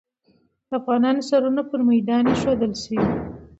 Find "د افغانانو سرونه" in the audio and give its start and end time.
0.69-1.61